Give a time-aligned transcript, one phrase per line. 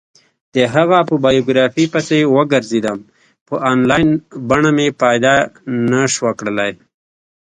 [0.55, 2.99] د هغه په بایوګرافي پسې وگرځېدم،
[3.47, 4.09] په انلاین
[4.49, 5.35] بڼه مې پیدا
[5.91, 6.71] نه شوه کړلی.